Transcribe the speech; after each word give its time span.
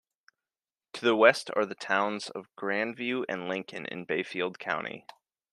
To 0.93 1.01
the 1.05 1.15
west 1.15 1.51
are 1.55 1.63
the 1.63 1.75
towns 1.75 2.31
of 2.31 2.49
Grandview 2.57 3.23
and 3.29 3.47
Lincoln 3.47 3.85
in 3.85 4.05
Bayfield 4.05 4.57
County. 4.57 5.05